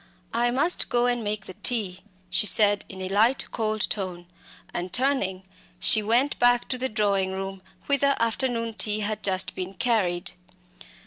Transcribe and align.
"I 0.33 0.49
must 0.49 0.89
go 0.89 1.05
and 1.05 1.23
make 1.23 1.45
the 1.45 1.53
tea," 1.53 1.99
she 2.31 2.47
said, 2.47 2.85
in 2.89 3.03
a 3.03 3.09
light, 3.09 3.45
cold 3.51 3.87
tone, 3.87 4.25
and 4.73 4.91
turning, 4.91 5.43
she 5.79 6.01
went 6.01 6.39
back 6.39 6.67
to 6.69 6.79
the 6.79 6.89
drawing 6.89 7.33
room, 7.33 7.61
whither 7.85 8.15
afternoon 8.19 8.73
tea 8.73 9.01
had 9.01 9.21
just 9.21 9.53
been 9.53 9.75
carried. 9.75 10.31